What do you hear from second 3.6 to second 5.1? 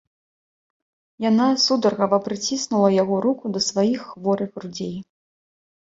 сваіх хворых грудзей.